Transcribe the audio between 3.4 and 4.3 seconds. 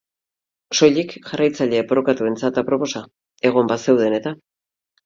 egon bazeuden